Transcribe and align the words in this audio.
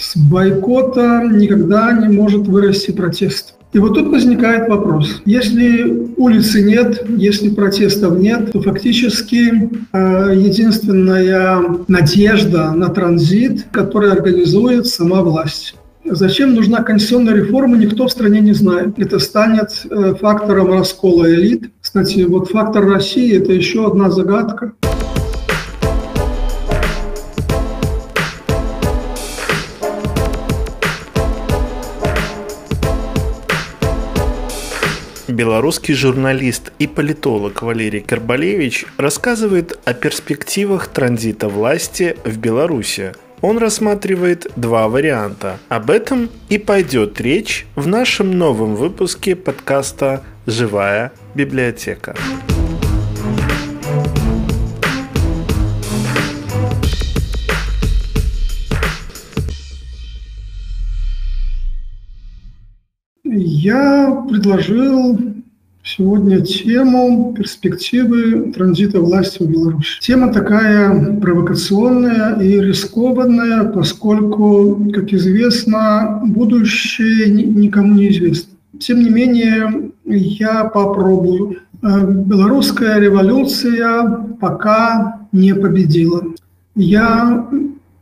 С 0.00 0.16
бойкота 0.16 1.24
никогда 1.30 1.92
не 1.92 2.08
может 2.08 2.48
вырасти 2.48 2.90
протест. 2.90 3.54
И 3.74 3.78
вот 3.78 3.94
тут 3.94 4.08
возникает 4.08 4.66
вопрос. 4.70 5.20
Если 5.26 6.10
улицы 6.16 6.62
нет, 6.62 7.04
если 7.06 7.50
протестов 7.50 8.18
нет, 8.18 8.50
то 8.50 8.62
фактически 8.62 9.70
э, 9.92 10.34
единственная 10.34 11.62
надежда 11.86 12.72
на 12.72 12.88
транзит, 12.88 13.66
который 13.70 14.10
организует 14.10 14.86
сама 14.86 15.20
власть. 15.20 15.74
Зачем 16.04 16.54
нужна 16.54 16.82
конституционная 16.82 17.34
реформа, 17.34 17.76
никто 17.76 18.06
в 18.06 18.10
стране 18.10 18.40
не 18.40 18.54
знает. 18.54 18.98
Это 18.98 19.18
станет 19.18 19.82
э, 19.90 20.14
фактором 20.18 20.72
раскола 20.72 21.30
элит. 21.30 21.70
Кстати, 21.82 22.20
вот 22.22 22.50
фактор 22.50 22.86
России– 22.86 23.36
это 23.40 23.52
еще 23.52 23.86
одна 23.86 24.10
загадка. 24.10 24.72
Белорусский 35.30 35.94
журналист 35.94 36.72
и 36.78 36.86
политолог 36.86 37.62
Валерий 37.62 38.00
Карбалевич 38.00 38.86
рассказывает 38.96 39.78
о 39.84 39.94
перспективах 39.94 40.88
транзита 40.88 41.48
власти 41.48 42.16
в 42.24 42.38
Беларуси. 42.38 43.14
Он 43.40 43.58
рассматривает 43.58 44.50
два 44.56 44.88
варианта. 44.88 45.58
Об 45.68 45.90
этом 45.90 46.28
и 46.48 46.58
пойдет 46.58 47.20
речь 47.20 47.66
в 47.74 47.86
нашем 47.86 48.36
новом 48.36 48.74
выпуске 48.74 49.34
подкаста 49.34 50.22
«Живая 50.46 51.12
библиотека». 51.34 52.14
Я 63.62 64.24
предложил 64.26 65.20
сегодня 65.84 66.40
тему 66.40 67.34
перспективы 67.36 68.52
транзита 68.52 69.00
власти 69.00 69.42
в 69.42 69.50
Беларусь. 69.50 69.98
Тема 70.00 70.32
такая 70.32 71.18
провокационная 71.20 72.40
и 72.40 72.58
рискованная, 72.58 73.64
поскольку, 73.64 74.90
как 74.94 75.12
известно, 75.12 76.22
будущее 76.24 77.28
никому 77.30 77.96
не 77.96 78.08
известно. 78.08 78.54
Тем 78.78 79.00
не 79.00 79.10
менее, 79.10 79.90
я 80.06 80.64
попробую. 80.64 81.58
Э, 81.82 82.00
белорусская 82.02 82.98
революция 82.98 84.24
пока 84.40 85.26
не 85.32 85.54
победила. 85.54 86.22
Я 86.76 87.46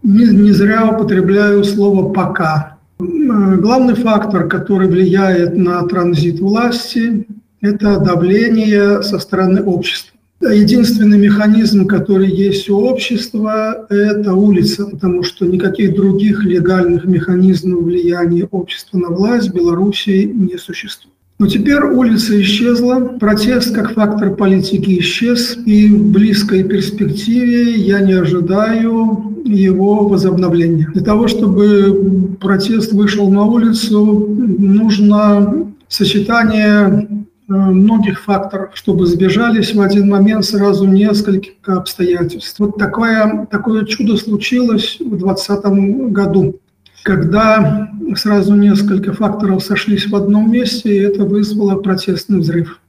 не, 0.05 0.25
не 0.25 0.53
зря 0.53 0.89
употребляю 0.89 1.65
слово 1.65 2.13
«пока». 2.13 2.78
Главный 2.99 3.95
фактор, 3.95 4.49
который 4.49 4.89
влияет 4.89 5.57
на 5.57 5.83
транзит 5.87 6.41
власти, 6.41 7.27
это 7.61 7.99
давление 8.01 9.03
со 9.03 9.19
стороны 9.19 9.63
общества. 9.63 10.17
Единственный 10.41 11.19
механизм, 11.19 11.87
который 11.87 12.31
есть 12.31 12.69
у 12.71 12.77
общества, 12.77 13.87
это 13.89 14.35
улица, 14.35 14.87
потому 14.87 15.25
что 15.25 15.47
никаких 15.47 15.95
других 15.95 16.45
легальных 16.45 17.05
механизмов 17.05 17.83
влияния 17.83 18.49
общества 18.51 18.99
на 18.99 19.09
власть 19.09 19.51
в 19.51 19.55
Беларуси 19.55 20.31
не 20.33 20.57
существует. 20.57 21.18
Но 21.39 21.47
теперь 21.47 21.85
улица 21.85 22.41
исчезла, 22.43 22.99
протест 22.99 23.73
как 23.73 23.95
фактор 23.95 24.35
политики 24.35 24.99
исчез, 24.99 25.57
и 25.67 25.89
в 25.89 26.11
близкой 26.11 26.65
перспективе 26.65 27.75
я 27.77 28.01
не 28.01 28.15
ожидаю 28.15 29.41
его 29.45 30.09
возобновления. 30.09 30.89
Для 30.93 31.03
того, 31.03 31.29
чтобы 31.29 32.37
протест 32.41 32.93
вышел 32.93 33.31
на 33.31 33.45
улицу, 33.45 34.27
нужно 34.37 35.73
сочетание 35.87 37.09
э, 37.49 37.53
многих 37.53 38.21
факторов, 38.25 38.71
чтобы 38.75 39.07
сбежались 39.07 39.73
в 39.73 39.81
один 39.81 40.09
момент 40.09 40.45
сразу 40.45 40.87
несколько 40.87 41.77
обстоятельств. 41.77 42.59
Вот 42.59 42.79
такое, 42.79 43.47
такое 43.49 43.85
чудо 43.85 44.17
случилось 44.17 44.97
в 44.99 45.17
2020 45.17 45.65
году, 46.11 46.57
когда 47.03 47.91
сразу 48.17 48.55
несколько 48.55 49.13
факторов 49.13 49.63
сошлись 49.63 50.07
в 50.07 50.17
одном 50.17 50.51
месте, 50.51 50.95
и 50.95 51.01
это 51.03 51.25
вызвало 51.25 51.77
протестный 51.77 52.41
взрыв. 52.41 52.81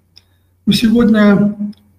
Но 0.65 0.73
сегодня 0.73 1.55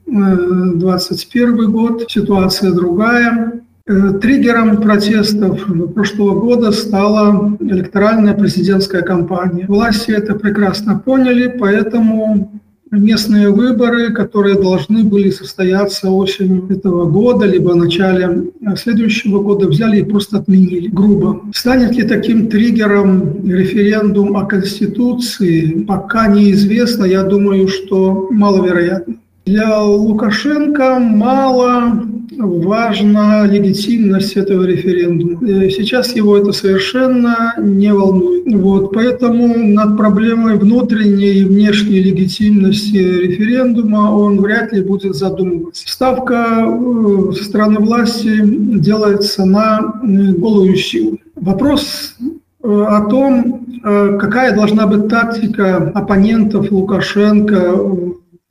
2021 0.07 1.61
э, 1.61 1.67
год, 1.67 2.05
ситуация 2.09 2.73
другая. 2.73 3.61
Э, 3.87 4.13
триггером 4.21 4.81
протестов 4.81 5.65
прошлого 5.95 6.39
года 6.39 6.71
стала 6.73 7.57
электоральная 7.61 8.35
президентская 8.35 9.03
кампания. 9.03 9.67
Власти 9.67 10.11
это 10.13 10.35
прекрасно 10.35 10.99
поняли, 10.99 11.57
поэтому 11.59 12.61
местные 12.91 13.51
выборы, 13.51 14.13
которые 14.13 14.57
должны 14.61 15.05
были 15.05 15.31
состояться 15.31 16.11
осенью 16.11 16.67
этого 16.71 17.05
года, 17.05 17.47
либо 17.47 17.71
в 17.71 17.77
начале 17.77 18.51
следующего 18.77 19.41
года, 19.43 19.69
взяли 19.69 20.01
и 20.01 20.05
просто 20.05 20.39
отменили 20.39 20.89
грубо. 20.89 21.43
Станет 21.55 21.97
ли 21.97 22.03
таким 22.03 22.49
триггером 22.49 23.49
референдум 23.49 24.37
о 24.37 24.47
Конституции, 24.47 25.85
пока 25.85 26.27
неизвестно. 26.27 27.05
Я 27.05 27.23
думаю, 27.23 27.69
что 27.69 28.29
маловероятно. 28.31 29.17
Для 29.51 29.83
Лукашенко 29.83 31.01
мало 31.01 32.05
важна 32.39 33.45
легитимность 33.47 34.37
этого 34.37 34.63
референдума. 34.63 35.45
Э, 35.45 35.69
сейчас 35.71 36.15
его 36.15 36.39
это 36.39 36.53
совершенно 36.53 37.55
не 37.59 37.93
волнует. 37.93 38.45
Вот, 38.47 38.93
поэтому 38.93 39.53
над 39.59 39.97
проблемой 39.97 40.57
внутренней 40.57 41.41
и 41.41 41.45
внешней 41.45 42.01
легитимности 42.01 42.99
референдума 42.99 44.13
он 44.13 44.41
вряд 44.41 44.73
ли 44.73 44.83
будет 44.83 45.17
задумываться. 45.17 45.83
Ставка 45.85 46.65
э, 46.65 47.33
со 47.37 47.43
стороны 47.43 47.81
власти 47.81 48.41
делается 48.45 49.45
на 49.45 49.81
э, 49.81 50.33
голую 50.35 50.77
силу. 50.77 51.19
Вопрос 51.35 52.15
о 52.63 53.01
том, 53.07 53.67
какая 53.83 54.55
должна 54.55 54.87
быть 54.87 55.09
тактика 55.09 55.91
оппонентов 55.95 56.71
Лукашенко 56.71 58.10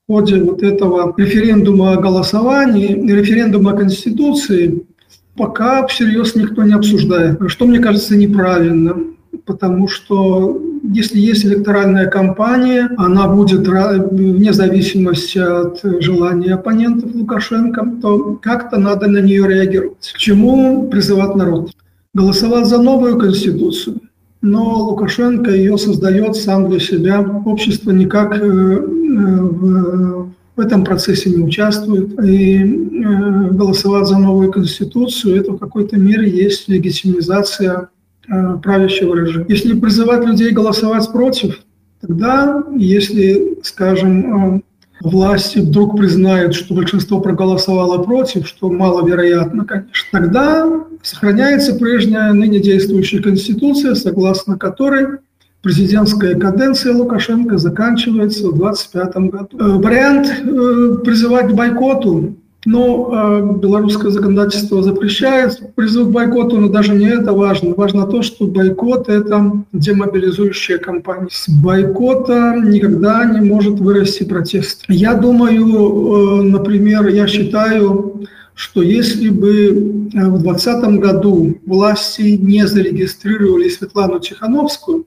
ходе 0.10 0.42
вот 0.42 0.64
этого 0.64 1.14
референдума 1.18 1.94
о 1.94 2.02
голосовании, 2.02 3.08
референдума 3.08 3.72
о 3.72 3.78
Конституции, 3.78 4.82
пока 5.38 5.86
всерьез 5.86 6.36
никто 6.36 6.64
не 6.64 6.74
обсуждает. 6.74 7.40
Что, 7.48 7.66
мне 7.66 7.80
кажется, 7.80 8.18
неправильно. 8.18 8.96
Потому 9.46 9.88
что 9.88 10.60
если 10.84 11.20
есть 11.20 11.46
электоральная 11.46 12.08
кампания, 12.08 12.90
она 12.98 13.28
будет 13.28 13.68
вне 13.68 14.52
зависимости 14.52 15.38
от 15.38 15.80
желания 16.02 16.56
оппонентов 16.56 17.14
Лукашенко, 17.14 17.86
то 18.02 18.40
как-то 18.42 18.80
надо 18.80 19.08
на 19.08 19.20
нее 19.20 19.48
реагировать. 19.48 20.12
К 20.16 20.18
чему 20.18 20.90
призывать 20.90 21.36
народ? 21.36 21.72
Голосовать 22.16 22.66
за 22.66 22.82
новую 22.82 23.20
конституцию. 23.20 24.02
Но 24.42 24.86
Лукашенко 24.86 25.52
ее 25.52 25.78
создает 25.78 26.36
сам 26.36 26.70
для 26.70 26.80
себя. 26.80 27.20
Общество 27.46 27.92
никак 27.92 28.38
э, 28.38 28.46
в, 28.46 30.32
в 30.56 30.60
этом 30.60 30.84
процессе 30.86 31.30
не 31.30 31.44
участвует. 31.44 32.18
И 32.24 32.58
э, 32.58 33.50
голосовать 33.52 34.08
за 34.08 34.18
новую 34.18 34.52
конституцию– 34.52 35.36
это 35.42 35.52
в 35.52 35.58
какой-то 35.58 35.98
мере 35.98 36.30
есть 36.30 36.70
легитимизация 36.70 37.90
э, 38.30 38.58
правящего 38.64 39.16
режима. 39.16 39.46
Если 39.50 39.78
призывать 39.78 40.26
людей 40.26 40.52
голосовать 40.52 41.12
против, 41.12 41.60
тогда, 42.00 42.64
если, 42.78 43.58
скажем, 43.64 44.56
э, 44.56 44.62
власти 45.02 45.60
вдруг 45.60 45.98
признают, 45.98 46.54
что 46.56 46.74
большинство 46.74 47.20
проголосовало 47.20 48.02
против, 48.04 48.48
что 48.48 48.70
маловероятно, 48.70 49.66
конечно, 49.66 50.08
тогда 50.12 50.68
сохраняется 51.02 51.76
прежняя 51.76 52.34
ныне 52.34 52.60
действующая 52.60 53.22
конституция, 53.22 53.96
согласно 53.96 54.58
которой 54.58 55.20
президентская 55.62 56.36
каденция 56.36 56.94
Лукашенко 56.94 57.58
заканчивается 57.58 58.48
в 58.50 58.58
2025 58.58 59.16
году. 59.30 59.58
Э, 59.60 59.64
вариант 59.78 60.28
э, 60.28 61.04
призывать 61.04 61.52
к 61.52 61.54
бойкоту, 61.54 62.36
но 62.66 63.10
э, 63.12 63.60
белорусское 63.60 64.12
законодательство 64.12 64.84
запрещает 64.84 65.74
призыв 65.76 66.08
к 66.08 66.12
бойкоту, 66.12 66.58
но 66.58 66.68
даже 66.68 66.94
не 66.94 67.08
это 67.08 67.34
важно. 67.34 67.74
Важно 67.74 68.06
то, 68.06 68.22
что 68.22 68.46
бойкот– 68.46 69.08
это 69.10 69.64
демобилизующая 69.72 70.78
кампания. 70.78 71.28
С 71.32 71.48
бойкота 71.48 72.58
никогда 72.58 73.26
не 73.26 73.42
может 73.42 73.80
вырасти 73.80 74.24
протест. 74.24 74.84
Я 74.90 75.14
думаю, 75.14 76.44
например, 76.44 77.08
я 77.08 77.28
считаю, 77.28 78.26
что 78.56 78.82
если 78.82 79.30
бы 79.30 79.70
в 80.12 80.42
2020 80.42 81.00
году 81.00 81.58
власти 81.66 82.38
не 82.42 82.68
зарегистрировали 82.68 83.70
Светлану 83.70 84.20
Тихановскую, 84.20 85.06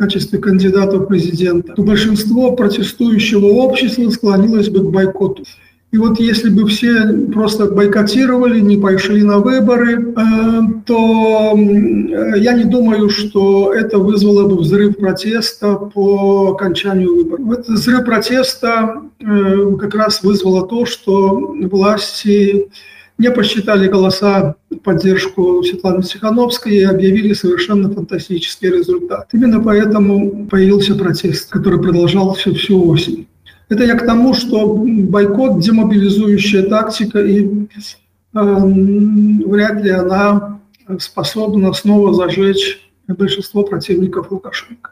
качестве 0.00 0.38
кандидата 0.38 0.98
в 0.98 1.06
президента, 1.06 1.74
то 1.74 1.82
большинство 1.82 2.52
протестующего 2.52 3.46
общества 3.46 4.08
склонилось 4.08 4.70
бы 4.70 4.80
к 4.80 4.90
бойкоту. 4.90 5.44
И 5.92 5.98
вот 5.98 6.20
если 6.20 6.50
бы 6.50 6.68
все 6.68 7.12
просто 7.32 7.66
бойкотировали, 7.66 8.60
не 8.60 8.76
пошли 8.76 9.24
на 9.24 9.38
выборы, 9.38 10.14
э, 10.14 10.60
то 10.86 11.56
я 12.36 12.52
не 12.52 12.64
думаю, 12.64 13.10
что 13.10 13.74
это 13.74 13.98
вызвало 13.98 14.48
бы 14.48 14.56
взрыв 14.58 14.96
протеста 14.98 15.74
по 15.74 16.52
окончанию 16.52 17.16
выборов. 17.16 17.58
Этот 17.58 17.68
взрыв 17.70 18.04
протеста 18.04 19.02
э, 19.18 19.76
как 19.80 19.94
раз 19.96 20.22
вызвало 20.22 20.64
то, 20.68 20.86
что 20.86 21.56
власти 21.60 22.68
не 23.18 23.30
посчитали 23.32 23.88
голоса 23.88 24.54
в 24.70 24.76
поддержку 24.76 25.62
Светланы 25.64 26.04
Тихановской 26.04 26.76
и 26.76 26.84
объявили 26.84 27.34
совершенно 27.34 27.92
фантастический 27.92 28.70
результат. 28.70 29.28
Именно 29.32 29.60
поэтому 29.60 30.46
появился 30.46 30.94
протест, 30.94 31.50
который 31.50 31.82
продолжался 31.82 32.54
всю 32.54 32.88
осень. 32.88 33.26
Это 33.70 33.84
я 33.84 33.94
к 33.94 34.04
тому, 34.04 34.34
что 34.34 34.66
бойкот– 34.66 35.60
демобилизующая 35.60 36.64
тактика, 36.64 37.20
и 37.20 37.46
э, 37.46 37.58
вряд 38.34 39.82
ли 39.82 39.90
она 39.90 40.60
способна 40.98 41.72
снова 41.72 42.12
зажечь 42.12 42.90
большинство 43.06 43.62
противников 43.62 44.30
Лукашенко. 44.30 44.90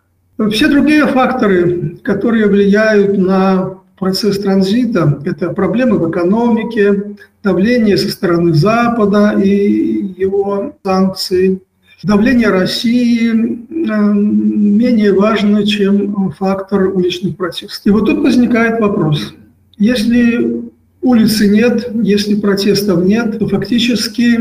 Все 0.50 0.68
другие 0.68 1.06
факторы, 1.06 1.98
которые 2.04 2.46
влияют 2.46 3.18
на 3.18 3.78
процесс 3.98 4.38
транзита, 4.38 5.20
это 5.24 5.50
проблемы 5.50 5.98
в 5.98 6.08
экономике, 6.08 7.16
давление 7.42 7.96
со 7.96 8.10
стороны 8.10 8.54
Запада 8.54 9.32
и 9.32 10.14
его 10.16 10.76
санкции, 10.84 11.60
давление 12.02 12.48
России 12.48 13.30
э, 13.30 14.12
менее 14.12 15.12
важно, 15.12 15.66
чем 15.66 16.32
фактор 16.32 16.88
уличных 16.88 17.36
протестов. 17.36 17.86
И 17.86 17.90
вот 17.90 18.06
тут 18.06 18.18
возникает 18.18 18.80
вопрос. 18.80 19.34
Если 19.78 20.62
улицы 21.02 21.48
нет, 21.48 21.90
если 22.02 22.34
протестов 22.34 23.04
нет, 23.04 23.38
то 23.38 23.48
фактически 23.48 24.38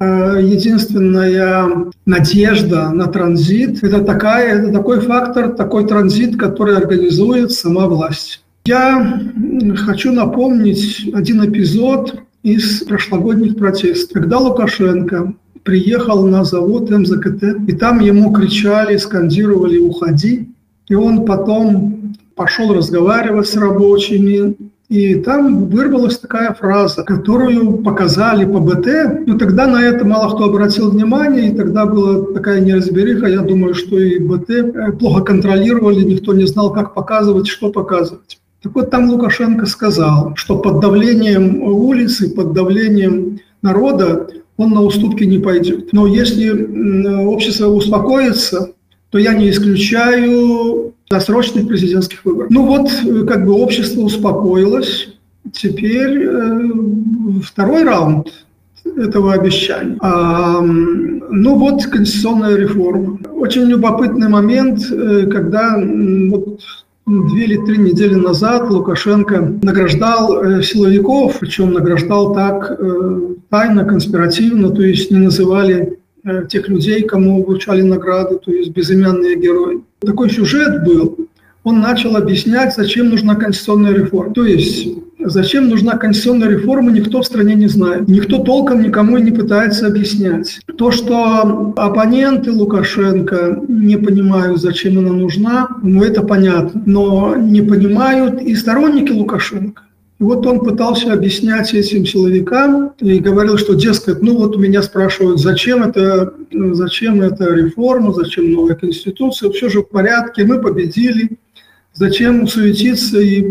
э, 0.00 0.38
единственная 0.42 1.90
надежда 2.06 2.90
на 2.90 3.06
транзит– 3.06 3.82
это, 3.84 4.02
такая, 4.02 4.60
это 4.60 4.72
такой 4.72 5.00
фактор, 5.00 5.50
такой 5.50 5.86
транзит, 5.86 6.38
который 6.38 6.76
организует 6.76 7.52
сама 7.52 7.86
власть. 7.86 8.42
Я 8.64 9.20
хочу 9.76 10.12
напомнить 10.12 11.08
один 11.14 11.44
эпизод 11.44 12.20
из 12.42 12.82
прошлогодних 12.82 13.56
протестов, 13.56 14.12
когда 14.12 14.38
Лукашенко 14.38 15.34
приехал 15.62 16.26
на 16.26 16.44
завод 16.44 16.90
МЗКТ, 16.90 17.68
и 17.68 17.72
там 17.72 18.00
ему 18.00 18.32
кричали, 18.32 18.96
скандировали 18.96 19.78
«Уходи!». 19.78 20.48
И 20.88 20.94
он 20.94 21.24
потом 21.24 22.14
пошел 22.34 22.72
разговаривать 22.72 23.48
с 23.48 23.56
рабочими, 23.56 24.56
и 24.90 25.14
там 25.14 25.66
вырвалась 25.66 26.18
такая 26.18 26.52
фраза, 26.52 27.04
которую 27.04 27.78
показали 27.78 28.44
по 28.44 28.58
БТ. 28.58 29.26
Но 29.26 29.38
тогда 29.38 29.68
на 29.68 29.84
это 29.84 30.04
мало 30.04 30.34
кто 30.34 30.46
обратил 30.46 30.90
внимание, 30.90 31.52
и 31.52 31.56
тогда 31.56 31.86
была 31.86 32.32
такая 32.34 32.60
неразбериха. 32.60 33.26
Я 33.26 33.42
думаю, 33.42 33.74
что 33.74 33.96
и 34.00 34.18
БТ 34.18 34.50
э, 34.50 34.92
плохо 34.98 35.22
контролировали, 35.22 36.02
никто 36.02 36.34
не 36.34 36.44
знал, 36.44 36.72
как 36.72 36.92
показывать, 36.92 37.46
что 37.46 37.70
показывать. 37.70 38.40
Так 38.62 38.74
вот, 38.74 38.90
там 38.90 39.08
Лукашенко 39.08 39.64
сказал, 39.66 40.32
что 40.34 40.58
под 40.58 40.80
давлением 40.80 41.62
улицы, 41.62 42.34
под 42.34 42.52
давлением 42.52 43.38
народа 43.62 44.28
он 44.60 44.70
на 44.70 44.82
уступки 44.82 45.24
не 45.24 45.38
пойдет. 45.38 45.92
Но 45.92 46.06
если 46.06 46.50
общество 47.24 47.68
успокоится, 47.68 48.72
то 49.10 49.18
я 49.18 49.34
не 49.34 49.50
исключаю 49.50 50.94
досрочных 51.08 51.66
президентских 51.66 52.24
выборов. 52.24 52.50
Ну 52.50 52.66
вот, 52.66 52.90
э, 53.04 53.24
как 53.24 53.44
бы 53.44 53.54
общество 53.54 54.02
успокоилось, 54.02 55.08
теперь 55.52 56.24
э, 56.24 56.70
второй 57.42 57.84
раунд 57.84 58.28
этого 58.84 59.32
обещания. 59.32 59.96
А, 60.00 60.60
ну 60.60 61.56
вот 61.56 61.84
конституционная 61.86 62.56
реформа. 62.56 63.18
Очень 63.32 63.62
любопытный 63.62 64.28
момент, 64.28 64.80
э, 64.90 65.26
когда 65.26 65.76
вот 65.78 66.60
две 67.10 67.44
или 67.44 67.56
три 67.66 67.78
недели 67.78 68.14
назад 68.14 68.70
Лукашенко 68.70 69.58
награждал 69.62 70.42
э, 70.42 70.62
силовиков, 70.62 71.38
причем 71.40 71.72
награждал 71.72 72.34
так 72.34 72.76
э, 72.78 73.20
тайно, 73.48 73.84
конспиративно, 73.84 74.70
то 74.70 74.82
есть 74.82 75.10
не 75.10 75.18
называли 75.18 75.98
э, 76.24 76.46
тех 76.48 76.68
людей, 76.68 77.02
кому 77.02 77.44
вручали 77.44 77.82
награды, 77.82 78.38
то 78.38 78.52
есть 78.52 78.70
безымянные 78.70 79.36
герои. 79.36 79.82
Такой 80.00 80.30
сюжет 80.30 80.84
был. 80.84 81.28
Он 81.64 81.80
начал 81.80 82.16
объяснять, 82.16 82.74
зачем 82.74 83.10
нужна 83.10 83.34
конституционная 83.34 83.92
реформа. 83.92 84.32
То 84.32 84.44
есть 84.44 84.88
Зачем 85.22 85.68
нужна 85.68 85.96
конституционная 85.96 86.48
реформа, 86.48 86.90
никто 86.90 87.20
в 87.20 87.26
стране 87.26 87.54
не 87.54 87.68
знает. 87.68 88.08
Никто 88.08 88.38
толком 88.38 88.82
никому 88.82 89.18
и 89.18 89.22
не 89.22 89.30
пытается 89.30 89.86
объяснять. 89.86 90.60
То, 90.78 90.90
что 90.90 91.72
оппоненты 91.76 92.52
Лукашенко 92.52 93.62
не 93.68 93.96
понимают, 93.96 94.60
зачем 94.60 94.98
она 94.98 95.12
нужна, 95.12 95.68
ну 95.82 96.02
это 96.02 96.22
понятно. 96.22 96.82
Но 96.86 97.36
не 97.36 97.62
понимают 97.62 98.40
и 98.40 98.54
сторонники 98.54 99.12
Лукашенко. 99.12 99.82
И 100.20 100.22
вот 100.22 100.46
он 100.46 100.60
пытался 100.60 101.14
объяснять 101.14 101.72
этим 101.72 102.04
силовикам 102.04 102.92
и 103.00 103.18
говорил, 103.18 103.56
что, 103.56 103.74
дескать, 103.74 104.20
ну 104.20 104.36
вот 104.36 104.56
меня 104.58 104.82
спрашивают, 104.82 105.40
зачем 105.40 105.82
это, 105.82 106.34
зачем 106.52 107.22
эта 107.22 107.54
реформа, 107.54 108.12
зачем 108.12 108.52
новая 108.52 108.74
конституция, 108.74 109.50
все 109.50 109.70
же 109.70 109.80
в 109.80 109.88
порядке, 109.88 110.44
мы 110.44 110.60
победили, 110.60 111.38
зачем 111.94 112.46
суетиться 112.46 113.18
и 113.18 113.50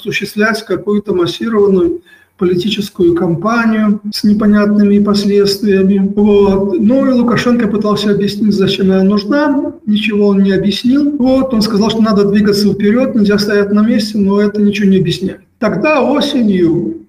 осуществлять 0.00 0.64
какую-то 0.64 1.14
массированную 1.14 2.02
политическую 2.40 3.14
кампанию 3.14 4.00
с 4.14 4.24
непонятными 4.24 4.98
последствиями. 4.98 6.10
Вот. 6.16 6.80
Ну 6.80 7.06
и 7.06 7.12
Лукашенко 7.12 7.68
пытался 7.68 8.12
объяснить, 8.12 8.54
зачем 8.54 8.90
она 8.90 9.04
нужна. 9.04 9.74
Ничего 9.84 10.28
он 10.28 10.42
не 10.42 10.52
объяснил. 10.52 11.16
Вот. 11.18 11.52
Он 11.52 11.60
сказал, 11.60 11.90
что 11.90 12.00
надо 12.00 12.24
двигаться 12.24 12.72
вперед, 12.72 13.14
нельзя 13.14 13.38
стоять 13.38 13.70
на 13.72 13.82
месте, 13.86 14.16
но 14.16 14.40
это 14.40 14.62
ничего 14.62 14.88
не 14.88 14.96
объясняет. 14.96 15.42
Тогда 15.58 16.00
осенью 16.00 17.02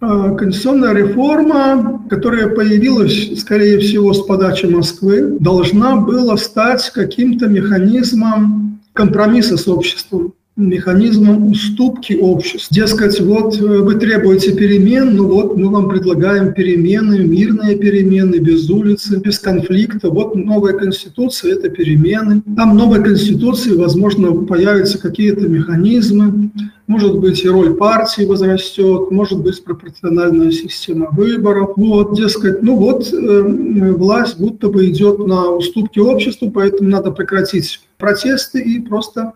э, 0.00 0.36
конституционная 0.36 0.94
реформа, 0.94 2.04
которая 2.10 2.48
появилась, 2.48 3.38
скорее 3.38 3.78
всего, 3.78 4.12
с 4.12 4.22
подачи 4.22 4.66
Москвы, 4.66 5.36
должна 5.38 5.94
была 5.94 6.36
стать 6.36 6.90
каким-то 6.90 7.46
механизмом 7.46 8.80
компромисса 8.94 9.56
с 9.56 9.68
обществом 9.68 10.34
механизмом 10.56 11.50
уступки 11.50 12.12
обществу. 12.12 12.74
Дескать, 12.74 13.18
вот 13.20 13.58
э, 13.58 13.64
вы 13.64 13.94
требуете 13.94 14.52
перемен, 14.52 15.16
ну 15.16 15.26
вот 15.26 15.56
мы 15.56 15.70
вам 15.70 15.88
предлагаем 15.88 16.52
перемены, 16.52 17.20
мирные 17.20 17.76
перемены, 17.76 18.36
без 18.36 18.68
улицы, 18.68 19.18
без 19.18 19.38
конфликта. 19.38 20.10
Вот 20.10 20.34
новая 20.34 20.74
конституция– 20.74 21.52
это 21.54 21.70
перемены. 21.70 22.42
Там 22.54 22.72
в 22.72 22.74
новой 22.74 23.02
конституции, 23.02 23.74
возможно, 23.74 24.32
появятся 24.32 24.98
какие-то 24.98 25.48
механизмы, 25.48 26.50
может 26.86 27.18
быть, 27.18 27.42
и 27.42 27.48
роль 27.48 27.74
партии 27.74 28.26
возрастет, 28.26 29.10
может 29.10 29.38
быть, 29.38 29.64
пропорциональная 29.64 30.50
система 30.50 31.08
выборов. 31.12 31.70
Вот, 31.76 32.14
дескать, 32.14 32.62
ну 32.62 32.76
вот, 32.76 33.10
э, 33.10 33.92
власть 33.92 34.38
будто 34.38 34.68
бы 34.68 34.86
идет 34.90 35.18
на 35.18 35.48
уступки 35.48 35.98
обществу, 35.98 36.50
поэтому 36.50 36.90
надо 36.90 37.10
прекратить 37.10 37.80
протесты 37.96 38.60
и 38.60 38.80
просто 38.80 39.32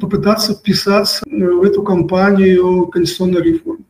попытаться 0.00 0.54
вписаться 0.54 1.24
в 1.26 1.62
эту 1.62 1.82
кампанию 1.82 2.86
конституционной 2.86 3.42
реформы. 3.42 3.84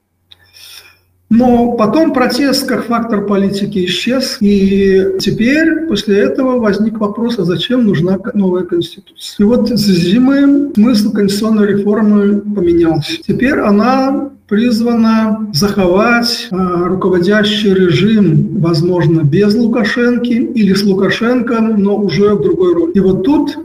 Но 1.35 1.73
потом 1.73 2.13
протест 2.13 2.67
как 2.67 2.85
фактор 2.85 3.25
политики 3.25 3.87
исчез, 3.87 4.37
и 4.41 5.17
теперь 5.19 5.87
после 5.89 6.19
этого 6.19 6.59
возник 6.59 6.99
вопрос, 6.99 7.39
а 7.39 7.45
зачем 7.45 7.87
нужна 7.87 8.19
новая 8.35 8.65
конституция. 8.65 9.37
И 9.39 9.49
вот 9.49 9.71
с 9.71 9.81
зимы 9.81 10.73
смысл 10.75 11.11
конституционной 11.11 11.69
реформы 11.69 12.43
поменялся. 12.43 13.17
Теперь 13.27 13.59
она 13.61 14.31
призвана 14.47 15.49
заховать 15.55 16.49
э, 16.51 16.55
руководящий 16.55 17.73
режим, 17.73 18.61
возможно, 18.61 19.23
без 19.23 19.55
Лукашенко 19.55 20.27
или 20.27 20.75
с 20.75 20.83
Лукашенко, 20.83 21.63
но 21.63 21.97
уже 21.97 22.35
в 22.35 22.43
другой 22.43 22.75
роли. 22.75 22.93
И 22.93 23.01
вот 23.01 23.25
тут 23.25 23.57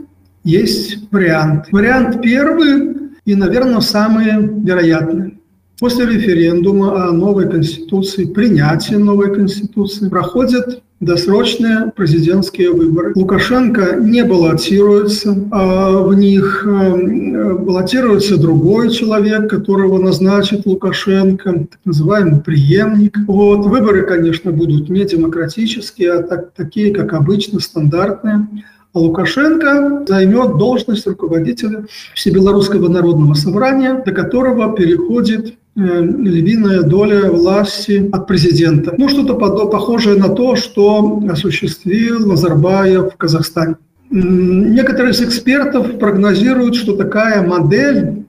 есть 0.48 0.98
вариант. 1.12 1.66
Вариант 1.70 2.22
первый 2.22 3.10
и, 3.24 3.34
наверное, 3.34 3.80
самый 3.80 4.48
вероятный. 4.64 5.38
После 5.78 6.06
референдума 6.06 7.04
о 7.04 7.12
новой 7.12 7.48
конституции, 7.48 8.24
принятия 8.24 8.98
новой 8.98 9.32
конституции, 9.32 10.08
проходят 10.08 10.82
досрочные 11.00 11.92
президентские 11.94 12.72
выборы. 12.72 13.12
Лукашенко 13.14 13.98
не 14.00 14.24
баллотируется, 14.24 15.36
а 15.52 16.00
в 16.00 16.14
них 16.14 16.66
э, 16.66 17.54
баллотируется 17.54 18.36
другой 18.36 18.90
человек, 18.90 19.48
которого 19.48 20.02
назначит 20.02 20.66
Лукашенко, 20.66 21.52
так 21.52 21.78
называемый 21.84 22.40
преемник. 22.40 23.16
Вот. 23.28 23.66
Выборы, 23.66 24.06
конечно, 24.06 24.50
будут 24.50 24.88
не 24.88 25.04
демократические, 25.04 26.14
а 26.14 26.22
так, 26.22 26.52
такие, 26.56 26.92
как 26.92 27.12
обычно, 27.12 27.60
стандартные. 27.60 28.48
А 28.94 28.98
Лукашенко 28.98 30.04
займет 30.06 30.56
должность 30.56 31.06
руководителя 31.06 31.84
Всебелорусского 32.14 32.88
народного 32.88 33.34
собрания, 33.34 34.02
до 34.04 34.12
которого 34.12 34.74
переходит 34.74 35.54
львиная 35.76 36.82
доля 36.82 37.30
власти 37.30 38.08
от 38.10 38.26
президента. 38.26 38.94
Ну, 38.98 39.08
что-то 39.08 39.34
похожее 39.34 40.16
на 40.16 40.28
то, 40.28 40.56
что 40.56 41.22
осуществил 41.30 42.26
Назарбаев 42.26 43.12
в 43.14 43.16
Казахстане. 43.16 43.76
Некоторые 44.10 45.12
из 45.12 45.20
экспертов 45.20 45.98
прогнозируют, 45.98 46.74
что 46.74 46.96
такая 46.96 47.46
модель 47.46 48.24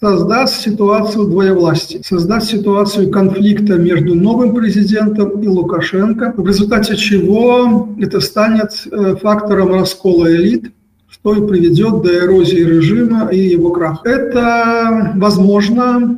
создаст 0.00 0.62
ситуацию 0.62 1.26
двоевластия, 1.26 2.00
создаст 2.02 2.50
ситуацию 2.50 3.10
конфликта 3.10 3.76
между 3.76 4.14
новым 4.14 4.54
президентом 4.54 5.40
и 5.42 5.46
Лукашенко, 5.46 6.32
в 6.36 6.46
результате 6.46 6.96
чего 6.96 7.88
это 8.00 8.20
станет 8.20 8.86
э, 8.90 9.16
фактором 9.16 9.74
раскола 9.74 10.34
элит, 10.34 10.72
что 11.10 11.34
и 11.34 11.46
приведет 11.46 12.02
до 12.02 12.16
эрозии 12.16 12.64
режима 12.64 13.28
и 13.30 13.38
его 13.38 13.72
краха. 13.72 14.08
Это 14.08 15.12
возможно, 15.16 16.16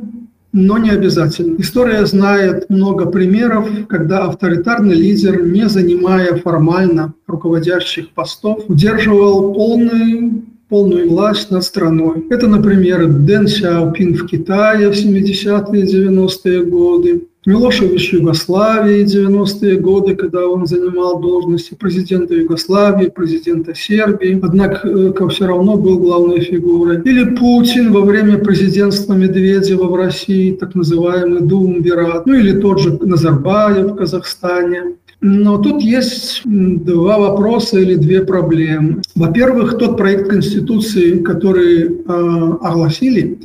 но 0.53 0.77
не 0.77 0.91
обязательно. 0.91 1.59
История 1.59 2.05
знает 2.05 2.69
много 2.69 3.07
примеров, 3.07 3.67
когда 3.89 4.25
авторитарный 4.25 4.95
лидер, 4.95 5.43
не 5.43 5.67
занимая 5.67 6.37
формально 6.37 7.15
руководящих 7.27 8.11
постов, 8.11 8.63
удерживал 8.69 9.53
полный 9.53 10.43
полную 10.73 11.07
власть 11.07 11.51
над 11.51 11.63
страной. 11.63 12.25
Это, 12.31 12.47
например, 12.47 13.07
Дэн 13.07 13.47
Сяопин 13.47 14.15
в 14.15 14.25
Китае 14.25 14.89
в 14.89 14.93
70-е 14.93 15.83
90-е 15.83 16.63
годы, 16.63 17.27
Милошевич 17.45 18.13
Югославии 18.13 19.03
90-е 19.03 19.77
годы, 19.79 20.15
когда 20.15 20.47
он 20.47 20.65
занимал 20.65 21.19
должности 21.19 21.73
президента 21.73 22.33
Югославии, 22.33 23.09
президента 23.09 23.75
Сербии, 23.75 24.39
однако 24.41 24.87
э, 24.87 25.29
все 25.29 25.47
равно 25.47 25.75
был 25.75 25.99
главной 25.99 26.39
фигурой. 26.39 27.01
Или 27.03 27.35
Путин 27.35 27.91
во 27.91 28.01
время 28.01 28.37
президентства 28.37 29.13
Медведева 29.13 29.87
в 29.87 29.95
России, 29.95 30.53
так 30.53 30.73
называемый 30.73 31.41
Думвират, 31.41 32.25
ну 32.25 32.33
или 32.33 32.59
тот 32.59 32.79
же 32.79 32.97
Назарбаев 33.01 33.91
в 33.91 33.95
Казахстане. 33.95 34.95
Но 35.19 35.57
тут 35.57 35.81
есть 35.81 36.41
два 36.45 37.17
вопроса 37.17 37.79
или 37.79 37.95
две 37.95 38.23
проблемы. 38.25 39.01
Во-первых, 39.15 39.77
тот 39.77 39.97
проект 39.97 40.29
Конституции, 40.29 41.19
который 41.19 41.83
э, 41.87 42.53
огласили, 42.61 43.37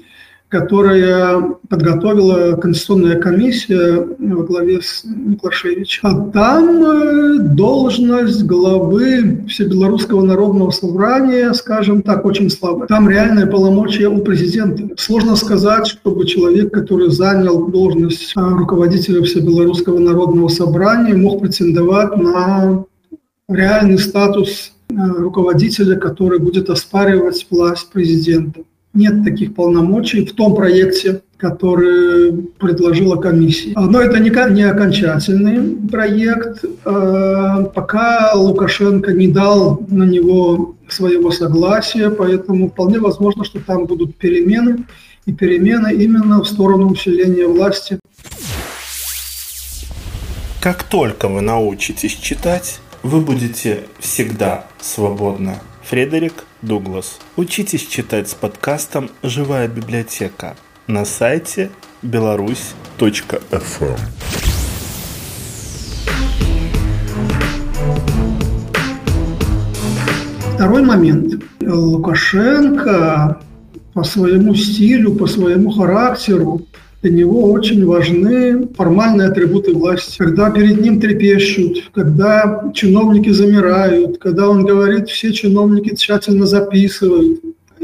которая 0.49 1.57
подготовила 1.69 2.57
Конституционная 2.57 3.21
комиссия 3.21 4.07
во 4.19 4.43
главе 4.45 4.81
с 4.81 5.05
Миклашевичем. 5.05 6.01
А 6.03 6.31
там 6.31 6.83
э, 6.83 7.39
должность 7.39 8.45
главы 8.45 9.45
Всебелорусского 9.49 10.25
народного 10.25 10.71
собрания, 10.71 11.53
скажем 11.53 12.01
так, 12.01 12.25
очень 12.25 12.49
слабая. 12.49 12.89
Там 12.89 13.11
реальное 13.11 13.47
полномочия 13.47 14.09
у 14.09 14.23
президента. 14.23 14.95
Сложно 14.97 15.37
сказать, 15.37 15.87
чтобы 15.87 16.27
человек, 16.27 16.73
который 16.73 17.11
занял 17.11 17.67
должность 17.69 18.33
э, 18.35 18.41
руководителя 18.41 19.23
Всебелорусского 19.23 19.99
народного 19.99 20.49
собрания, 20.49 21.15
мог 21.15 21.43
претендовать 21.43 22.17
на 22.17 22.85
реальный 23.51 23.99
статус 23.99 24.73
э, 24.89 24.95
руководителя, 24.95 25.97
который 25.97 26.39
будет 26.39 26.71
оспаривать 26.71 27.47
власть 27.51 27.91
президента 27.91 28.63
нет 28.95 29.25
таких 29.25 29.55
полномочий 29.55 30.25
в 30.25 30.33
том 30.33 30.55
проекте, 30.55 31.23
который 31.37 32.33
предложила 32.59 33.17
комиссия. 33.17 33.73
Но 33.77 34.01
это 34.01 34.19
не, 34.19 34.31
не 34.55 34.63
окончательный 34.63 35.89
проект. 35.89 36.65
А, 36.85 37.65
пока 37.65 38.33
Лукашенко 38.35 39.13
не 39.13 39.29
дал 39.29 39.81
на 39.89 40.05
него 40.05 40.77
своего 40.89 41.31
согласия, 41.31 42.11
поэтому 42.11 42.71
вполне 42.71 42.99
возможно, 42.99 43.45
что 43.45 43.61
там 43.61 43.87
будут 43.87 44.17
перемены, 44.17 44.85
и 45.27 45.33
перемены 45.33 45.93
именно 45.93 46.43
в 46.43 46.49
сторону 46.49 46.89
усиления 46.89 47.47
власти. 47.47 48.01
Как 50.61 50.83
только 50.83 51.29
вы 51.29 51.41
научитесь 51.41 52.15
читать, 52.15 52.81
вы 53.03 53.21
будете 53.21 53.85
всегда 54.01 54.67
свободны. 54.81 55.57
Фредерик 55.85 56.45
Дуглас. 56.63 57.21
Учитесь 57.37 57.87
читать 57.87 58.29
с 58.29 58.35
подкастом 58.35 59.11
«Живая 59.23 59.69
библиотека» 59.69 60.57
на 60.89 61.05
сайте 61.05 61.71
беларусь.фм. 62.03 63.97
Второй 70.55 70.83
момент. 70.83 71.45
Лукашенко 71.61 73.41
по 73.95 74.03
своему 74.03 74.57
стилю, 74.57 75.15
по 75.15 75.29
своему 75.29 75.71
характеру 75.71 76.63
для 77.03 77.11
него 77.13 77.53
очень 77.53 77.85
важны 77.87 78.69
формальные 78.77 79.29
атрибуты 79.29 79.73
власти. 79.73 80.19
Когда 80.19 80.51
перед 80.51 80.81
ним 80.81 81.01
трепещут, 81.01 81.91
когда 81.95 82.71
чиновники 82.75 83.31
замирают, 83.31 84.19
когда 84.19 84.49
он 84.49 84.65
говорит, 84.65 85.09
все 85.09 85.33
чиновники 85.33 85.95
тщательно 85.95 86.47
записывают 86.47 87.41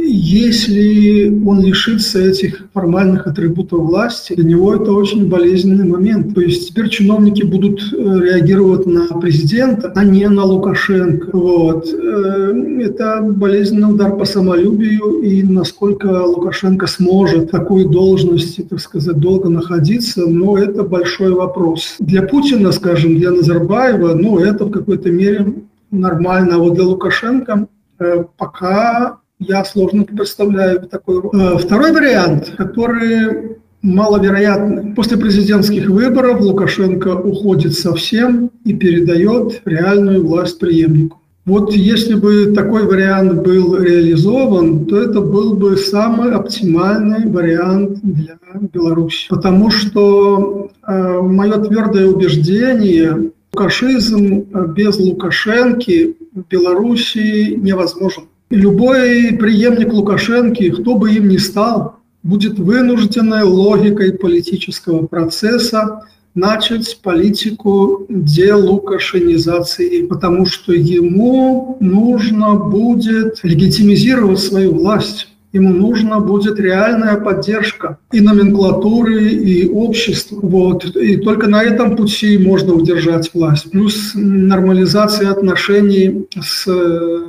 если 0.07 1.43
он 1.47 1.63
лишится 1.63 2.21
этих 2.21 2.67
формальных 2.73 3.27
атрибутов 3.27 3.81
власти, 3.81 4.35
для 4.35 4.45
него 4.45 4.75
это 4.75 4.93
очень 4.93 5.29
болезненный 5.29 5.85
момент. 5.85 6.35
То 6.35 6.41
есть 6.41 6.69
теперь 6.69 6.89
чиновники 6.89 7.43
будут 7.43 7.81
э, 7.93 7.97
реагировать 7.97 8.87
на 8.87 9.07
президента, 9.19 9.93
а 9.95 10.05
не 10.05 10.29
на 10.29 10.45
Лукашенко. 10.45 11.31
Вот. 11.33 11.89
Э, 11.93 12.53
это 12.81 13.21
болезненный 13.23 13.93
удар 13.93 14.17
по 14.17 14.25
самолюбию, 14.25 15.21
и 15.23 15.43
насколько 15.43 16.07
Лукашенко 16.07 16.87
сможет 16.87 17.51
такой 17.51 17.85
должности, 17.85 18.63
так 18.63 18.81
сказать, 18.81 19.19
долго 19.19 19.49
находиться, 19.49 20.27
но 20.27 20.59
это 20.59 20.83
большой 20.85 21.33
вопрос. 21.33 21.97
Для 21.99 22.23
Путина, 22.23 22.73
скажем, 22.73 23.17
для 23.17 23.31
Назарбаева, 23.31 24.15
ну, 24.15 24.39
это 24.39 24.65
в 24.65 24.71
какой-то 24.71 25.11
мере 25.11 25.55
нормально, 25.91 26.57
а 26.57 26.59
вот 26.59 26.75
для 26.75 26.85
Лукашенко 26.85 27.69
э, 27.99 28.25
пока 28.37 29.19
я 29.39 29.65
сложно 29.65 30.05
представляю 30.05 30.83
такой. 30.83 31.23
Э, 31.33 31.59
второй 31.59 31.93
вариант, 31.93 32.55
который 32.57 33.57
маловероятный. 33.83 34.95
После 34.95 35.19
президентских 35.19 35.89
выборов 35.89 36.41
Лукашенко 36.41 37.09
уходит 37.17 37.75
совсем 37.75 38.51
и 38.65 38.73
передает 38.73 39.61
реальную 39.67 40.27
власть 40.27 40.59
преемнику. 40.59 41.21
Вот 41.45 41.75
если 41.75 42.15
бы 42.15 42.55
такой 42.55 42.85
вариант 42.85 43.43
был 43.43 43.77
реализован, 43.77 44.87
то 44.87 44.99
это 44.99 45.21
был 45.21 45.53
бы 45.55 45.77
самый 45.77 46.33
оптимальный 46.33 47.31
вариант 47.31 47.99
для 48.03 48.39
Беларуси. 48.73 49.27
Потому 49.29 49.71
что 49.71 50.71
э, 50.87 51.21
мое 51.21 51.59
твердое 51.59 52.07
убеждение, 52.07 53.33
лукашизм 53.53 54.47
без 54.75 54.99
Лукашенки 54.99 56.17
в 56.33 56.49
Беларуси 56.49 57.55
невозможен 57.57 58.25
любой 58.55 59.37
преемник 59.39 59.93
Лукашенко, 59.93 60.71
кто 60.71 60.95
бы 60.97 61.13
им 61.13 61.29
ни 61.29 61.37
стал, 61.37 61.97
будет 62.23 62.59
вынужденной 62.59 63.43
логикой 63.43 64.13
политического 64.15 65.07
процесса 65.07 66.03
начать 66.35 67.01
политику 67.03 68.07
делукашенизации, 68.09 70.07
потому 70.07 70.47
что 70.47 70.73
ему 70.73 71.77
нужно 71.81 72.55
будет 72.55 73.41
легитимизировать 73.43 74.41
свою 74.41 74.75
власть 74.75 75.29
ему 75.55 75.73
нужна 75.73 76.19
будет 76.19 76.59
реальная 76.59 77.17
поддержка 77.17 77.99
и 78.13 78.21
номенклатуры, 78.21 79.23
и 79.25 79.69
общества. 79.69 80.41
Вот. 80.43 80.85
И 80.97 81.17
только 81.17 81.47
на 81.47 81.63
этом 81.63 81.97
пути 81.97 82.37
можно 82.39 82.75
удержать 82.75 83.33
власть. 83.33 83.71
Плюс 83.71 84.13
нормализация 84.15 85.31
отношений 85.31 86.27
с, 86.39 86.65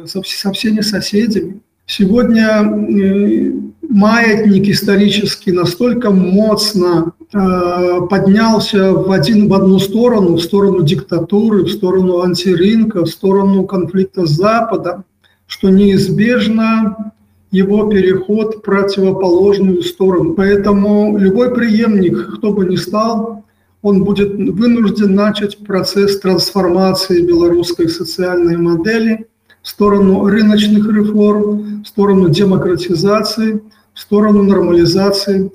со, 0.06 0.52
всеми 0.52 0.82
соседями. 0.82 1.62
Сегодня 1.86 2.64
э, 2.64 3.52
маятник 3.88 4.70
исторический 4.70 5.52
настолько 5.52 6.10
моцно 6.10 7.14
э, 7.32 8.00
поднялся 8.10 8.92
в, 8.92 9.12
один, 9.12 9.48
в 9.48 9.54
одну 9.54 9.78
сторону, 9.78 10.38
в 10.38 10.42
сторону 10.42 10.82
диктатуры, 10.82 11.66
в 11.66 11.70
сторону 11.70 12.24
антирынка, 12.24 13.06
в 13.06 13.08
сторону 13.08 13.66
конфликта 13.66 14.26
с 14.26 14.32
Западом, 14.32 15.04
что 15.46 15.70
неизбежно 15.70 17.14
его 17.56 17.90
переход 17.90 18.56
в 18.56 18.62
противоположную 18.62 19.82
сторону. 19.82 20.34
Поэтому 20.34 21.18
любой 21.18 21.54
преемник, 21.54 22.36
кто 22.36 22.52
бы 22.52 22.66
ни 22.66 22.76
стал, 22.76 23.44
он 23.82 24.04
будет 24.04 24.34
вынужден 24.34 25.16
начать 25.16 25.58
процесс 25.60 26.20
трансформации 26.20 27.22
белорусской 27.22 27.88
социальной 27.88 28.58
модели 28.58 29.28
в 29.62 29.68
сторону 29.70 30.28
рыночных 30.28 30.86
реформ, 30.92 31.84
в 31.84 31.88
сторону 31.88 32.30
демократизации, 32.30 33.62
в 33.94 34.00
сторону 34.00 34.44
нормализации 34.44 35.52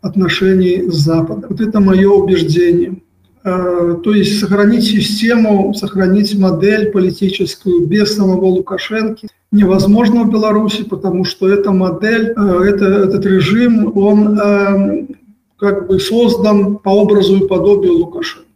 отношений 0.00 0.90
с 0.90 0.96
Западом. 0.96 1.44
Вот 1.50 1.60
это 1.60 1.80
мое 1.80 2.10
убеждение. 2.10 2.96
Э, 3.44 3.96
то 4.02 4.14
есть 4.14 4.40
сохранить 4.40 4.84
систему, 4.84 5.74
сохранить 5.74 6.34
модель 6.38 6.90
политическую 6.90 7.86
без 7.86 8.16
самого 8.16 8.46
Лукашенко 8.46 9.26
невозможно 9.52 10.24
в 10.24 10.30
Беларуси, 10.30 10.82
потому 10.82 11.24
что 11.24 11.50
эта 11.50 11.70
модель, 11.70 12.32
э, 12.34 12.62
это, 12.64 12.86
этот 12.86 13.26
режим, 13.26 13.96
он 13.98 14.40
э, 14.40 15.06
как 15.58 15.88
бы 15.88 16.00
создан 16.00 16.78
по 16.78 16.88
образу 16.88 17.36
и 17.36 17.46
подобию 17.46 17.92
Лукашенко. 17.98 18.48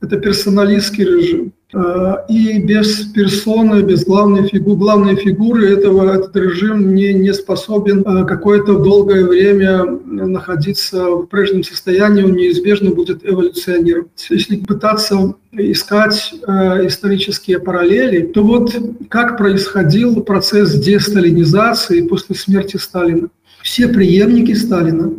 Это 0.00 0.16
персоналистский 0.16 1.04
режим. 1.04 1.52
А, 1.72 2.24
и 2.28 2.58
без 2.58 3.04
персоны, 3.12 3.82
без 3.82 4.04
главной 4.04 4.48
фигуры, 4.48 4.76
главной 4.76 5.14
фигуры 5.14 5.72
этого 5.72 6.12
этот 6.12 6.34
режим 6.34 6.94
не, 6.94 7.12
не 7.14 7.32
способен 7.32 8.02
а, 8.04 8.24
какое-то 8.24 8.78
долгое 8.78 9.24
время 9.24 9.84
находиться 10.04 11.04
в 11.04 11.26
прежнем 11.26 11.62
состоянии, 11.62 12.24
он 12.24 12.32
неизбежно 12.32 12.90
будет 12.90 13.20
эволюционировать. 13.24 14.26
Если 14.30 14.56
пытаться 14.56 15.34
искать 15.52 16.34
э, 16.46 16.86
исторические 16.86 17.58
параллели, 17.58 18.26
то 18.26 18.42
вот 18.42 18.74
как 19.08 19.36
происходил 19.36 20.22
процесс 20.22 20.74
десталинизации 20.74 22.02
после 22.02 22.34
смерти 22.36 22.76
Сталина. 22.76 23.28
Все 23.62 23.88
преемники 23.88 24.54
Сталина 24.54 25.12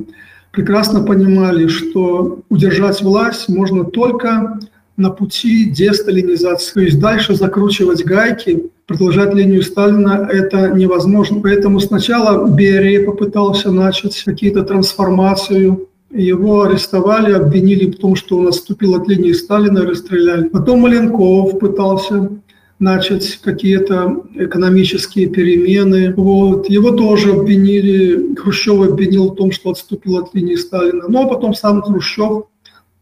прекрасно 0.52 1.02
понимали, 1.04 1.68
что 1.68 2.40
удержать 2.50 3.02
власть 3.02 3.50
можно 3.50 3.84
только 3.84 4.60
на 4.98 5.10
пути 5.10 5.66
десталинизации. 5.70 6.74
То 6.74 6.82
есть 6.82 7.00
дальше 7.00 7.36
закручивать 7.36 8.04
гайки, 8.04 8.72
продолжать 8.88 9.34
линию 9.34 9.64
Сталина– 9.64 10.28
это 10.32 10.70
невозможно. 10.70 11.42
Поэтому 11.42 11.80
сначала 11.80 12.48
Берия 12.48 13.06
попытался 13.06 13.72
начать 13.72 14.22
какие-то 14.24 14.64
трансформацию, 14.64 15.88
его 16.14 16.64
арестовали, 16.64 17.32
обвинили 17.32 17.90
в 17.90 17.98
том, 17.98 18.16
что 18.16 18.38
он 18.38 18.48
отступил 18.48 18.96
от 18.96 19.08
линии 19.08 19.32
Сталина 19.32 19.86
расстреляли. 19.86 20.50
Потом 20.50 20.82
Маленков 20.82 21.58
пытался 21.60 22.30
начать 22.80 23.40
какие-то 23.42 24.24
экономические 24.36 25.28
перемены. 25.28 26.14
Вот. 26.18 26.70
Его 26.70 26.92
тоже 26.92 27.32
обвинили, 27.32 28.36
Хрущев 28.36 28.82
обвинил 28.82 29.30
в 29.30 29.36
том, 29.36 29.52
что 29.52 29.70
отступил 29.70 30.18
от 30.18 30.34
линии 30.34 30.56
Сталина. 30.56 31.06
Ну 31.08 31.24
а 31.24 31.28
потом 31.28 31.54
сам 31.54 31.82
Хрущев 31.82 32.46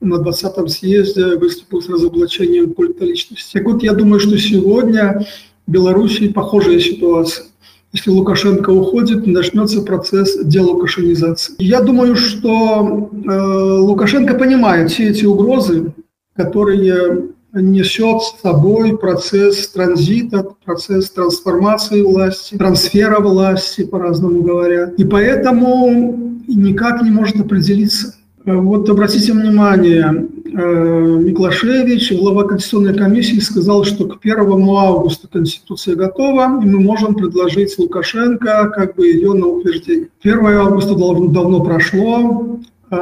на 0.01 0.15
20-м 0.15 0.68
съезде 0.68 1.38
выступил 1.38 1.82
с 1.82 1.89
разоблачением 1.89 2.74
культа 2.74 3.06
личности. 3.06 3.53
Так 3.53 3.65
вот, 3.65 3.84
я 3.84 3.94
думаю, 3.94 4.20
что 4.20 4.38
сегодня 4.38 5.25
в 5.68 5.72
Беларуси 5.72 6.29
похожая 6.29 6.79
ситуация. 6.79 7.46
Если 7.91 8.12
Лукашенко 8.12 8.70
уходит, 8.70 9.25
начнется 9.25 9.82
процесс 9.82 10.38
делукашенизации. 10.44 11.56
Я 11.58 11.82
думаю, 11.82 12.15
что 12.15 13.10
э, 13.12 13.79
Лукашенко 13.79 14.36
понимает 14.36 14.91
все 14.91 15.10
эти 15.10 15.25
угрозы, 15.25 15.94
которые 16.36 17.29
несет 17.51 18.22
с 18.22 18.41
собой 18.41 18.96
процесс 18.98 19.70
транзита, 19.70 20.46
процесс 20.63 21.10
трансформации 21.10 22.03
власти, 22.03 22.56
трансфера 22.58 23.20
власти, 23.20 23.84
по-разному 23.84 24.44
говоря. 24.44 24.94
И 24.98 25.03
поэтому 25.03 26.41
никак 26.48 27.01
не 27.01 27.10
может 27.10 27.39
определиться. 27.39 28.15
Вот 28.58 28.89
обратите 28.89 29.32
внимание, 29.32 30.27
э, 30.46 31.18
Миклашевич, 31.22 32.12
глава 32.13 32.46
Конституционной 32.46 32.96
комиссии, 32.96 33.39
сказал, 33.39 33.84
что 33.84 34.06
к 34.06 34.18
1 34.24 34.39
августа 34.75 35.27
Конституция 35.27 35.96
готова, 35.96 36.60
и 36.63 36.65
мы 36.65 36.79
можем 36.79 37.13
предложить 37.13 37.77
Лукашенко 37.77 38.72
как 38.74 38.96
бы 38.96 39.08
ее 39.08 39.34
на 39.34 39.46
утверждение. 39.46 40.08
1 40.24 40.46
августа 40.46 40.96
давно, 40.96 41.27
давно 41.27 41.63
прошло, 41.63 42.60
э, 42.89 42.96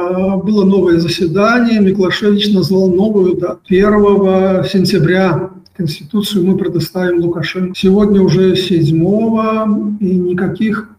было 0.44 0.64
новое 0.64 0.98
заседание, 0.98 1.80
Миклашевич 1.80 2.52
назвал 2.52 2.90
новую 2.90 3.36
дату. 3.36 3.60
1 3.68 4.64
сентября 4.64 5.50
Конституцию 5.76 6.44
мы 6.44 6.58
предоставим 6.58 7.20
Лукашенко. 7.22 7.72
Сегодня 7.74 8.20
уже 8.20 8.54
7 8.54 9.96
и 10.00 10.14
никаких 10.14 10.90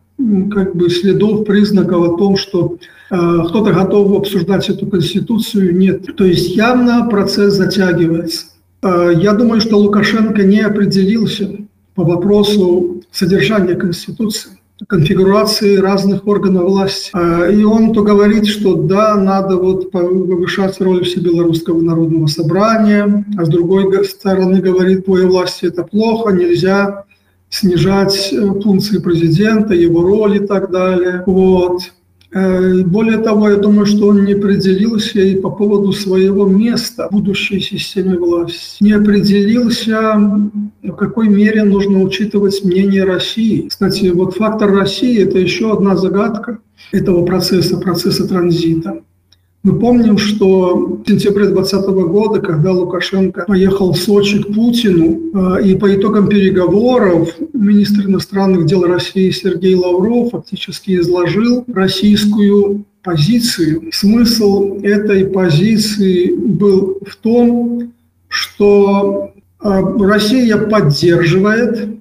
как 0.51 0.75
бы 0.75 0.89
следов, 0.89 1.45
признаков 1.45 2.09
о 2.09 2.17
том, 2.17 2.35
что 2.35 2.77
э, 3.09 3.15
кто-то 3.15 3.71
готов 3.71 4.17
обсуждать 4.17 4.69
эту 4.69 4.85
конституцию, 4.87 5.77
нет. 5.77 6.15
То 6.17 6.25
есть 6.25 6.55
явно 6.55 7.07
процесс 7.09 7.53
затягивается. 7.53 8.47
Э, 8.81 9.13
я 9.15 9.33
думаю, 9.33 9.61
что 9.61 9.77
Лукашенко 9.77 10.43
не 10.43 10.59
определился 10.59 11.49
по 11.95 12.03
вопросу 12.03 13.01
содержания 13.11 13.75
конституции 13.75 14.51
конфигурации 14.87 15.75
разных 15.75 16.25
органов 16.25 16.63
власти. 16.63 17.11
Э, 17.13 17.53
и 17.53 17.63
он 17.63 17.93
то 17.93 18.03
говорит, 18.03 18.45
что 18.47 18.75
да, 18.75 19.15
надо 19.15 19.55
вот 19.55 19.91
повышать 19.91 20.79
роль 20.81 21.03
Всебелорусского 21.03 21.81
народного 21.81 22.27
собрания, 22.27 23.25
а 23.37 23.45
с 23.45 23.49
другой 23.49 24.05
стороны 24.05 24.61
говорит, 24.61 25.05
твоя 25.05 25.27
власти 25.27 25.65
это 25.65 25.83
плохо, 25.83 26.31
нельзя 26.31 27.05
снижать 27.49 28.29
э, 28.31 28.61
функции 28.61 28.99
президента, 28.99 29.73
его 29.73 30.01
роль 30.03 30.37
и 30.37 30.47
так 30.47 30.71
далее. 30.71 31.23
Вот. 31.25 31.81
Э, 32.31 32.83
более 32.83 33.17
того, 33.17 33.49
я 33.49 33.55
думаю, 33.55 33.85
что 33.87 34.07
он 34.07 34.23
не 34.23 34.33
определился 34.33 35.19
и 35.19 35.35
по 35.35 35.49
поводу 35.49 35.91
своего 35.91 36.45
места 36.45 37.07
в 37.09 37.13
будущей 37.13 37.59
системе 37.59 38.17
власти. 38.17 38.83
Не 38.83 38.93
определился, 38.93 40.13
в 40.83 40.91
какой 40.93 41.27
мере 41.27 41.63
нужно 41.63 42.01
учитывать 42.01 42.63
мнение 42.63 43.03
России. 43.03 43.67
Кстати, 43.67 44.07
вот 44.09 44.35
фактор 44.35 44.71
России– 44.71 45.23
это 45.23 45.39
еще 45.39 45.73
одна 45.73 45.95
загадка 45.95 46.59
этого 46.91 47.25
процесса, 47.25 47.77
процесса 47.77 48.27
транзита. 48.27 49.01
Мы 49.61 49.77
помним, 49.77 50.17
что 50.17 50.75
в 50.75 51.03
сентябре 51.05 51.47
2020 51.47 51.89
года, 51.89 52.39
когда 52.39 52.71
Лукашенко 52.71 53.43
поехал 53.45 53.91
в 53.91 53.97
Сочи 53.97 54.41
к 54.41 54.53
Путину, 54.53 55.57
э, 55.57 55.63
и 55.65 55.75
по 55.75 55.93
итогам 55.93 56.29
переговоров 56.29 57.35
министр 57.51 58.05
иностранных 58.05 58.65
дел 58.65 58.83
России 58.83 59.29
Сергей 59.31 59.75
Лавров 59.75 60.31
фактически 60.31 60.97
изложил 60.97 61.65
российскую 61.67 62.85
позицию. 63.03 63.89
Смысл 63.91 64.79
этой 64.81 65.25
позиции 65.25 66.33
был 66.33 66.97
в 67.05 67.17
том, 67.17 67.91
что 68.29 69.33
э, 69.61 69.81
Россия 69.99 70.55
поддерживает 70.55 71.99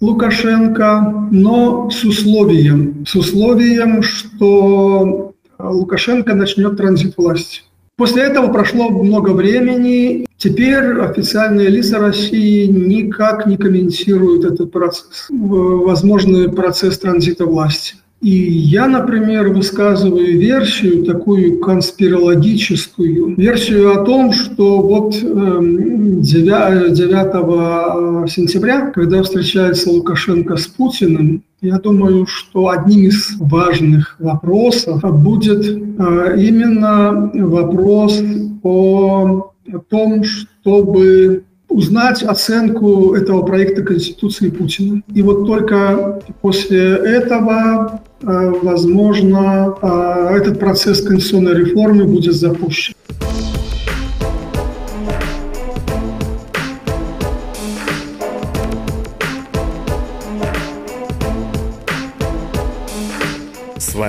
Лукашенко, 0.00 1.28
но 1.30 1.90
с 1.90 2.04
условием, 2.04 3.04
с 3.06 3.14
условием, 3.16 4.02
что 4.02 5.29
Лукашенко 5.64 6.34
начнет 6.34 6.76
транзит 6.76 7.16
власти. 7.16 7.62
После 7.96 8.22
этого 8.22 8.50
прошло 8.50 8.88
много 8.88 9.30
времени. 9.30 10.26
Теперь 10.38 10.98
официальные 11.00 11.68
лица 11.68 11.98
России 11.98 12.66
никак 12.66 13.46
не 13.46 13.58
комментируют 13.58 14.46
этот 14.46 14.72
процесс, 14.72 15.26
возможный 15.28 16.50
процесс 16.50 16.98
транзита 16.98 17.44
власти. 17.44 17.96
И 18.22 18.30
я, 18.30 18.86
например, 18.86 19.48
высказываю 19.48 20.38
версию, 20.38 21.04
такую 21.04 21.58
конспирологическую, 21.60 23.34
версию 23.36 23.98
о 23.98 24.04
том, 24.04 24.32
что 24.32 24.82
вот 24.82 25.12
9, 25.12 25.24
эм, 25.24 26.22
9 26.22 28.28
сентября, 28.28 28.90
когда 28.94 29.22
встречается 29.22 29.90
Лукашенко 29.90 30.56
с 30.56 30.66
Путиным, 30.66 31.42
я 31.62 31.78
думаю, 31.78 32.26
что 32.26 32.68
одним 32.70 33.06
из 33.06 33.38
важных 33.38 34.16
вопросов 34.18 35.02
будет 35.22 35.66
э, 35.66 36.36
именно 36.38 37.30
вопрос 37.34 38.20
о 38.62 39.52
том, 39.88 40.24
чтобы 40.24 41.44
узнать 41.68 42.22
оценку 42.22 43.14
этого 43.14 43.42
проекта 43.42 43.82
Конституции 43.82 44.50
Путина. 44.50 45.02
И 45.14 45.22
вот 45.22 45.46
только 45.46 46.20
после 46.40 46.96
этого, 46.96 48.00
э, 48.22 48.52
возможно, 48.62 49.74
э, 49.80 50.36
этот 50.36 50.58
процесс 50.58 51.02
конституционной 51.02 51.54
реформы 51.54 52.04
будет 52.04 52.34
запущен. 52.34 52.94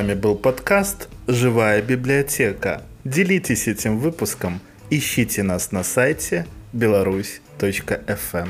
Вами 0.02 0.16
был 0.16 0.36
подкаст 0.36 1.10
«Живая 1.28 1.80
библиотека». 1.84 2.82
Делитесь 3.04 3.68
этим 3.68 4.00
выпуском, 4.00 4.60
ищите 4.90 5.44
нас 5.44 5.72
на 5.72 5.84
сайте 5.84 6.48
Беларусь.fm. 6.74 8.50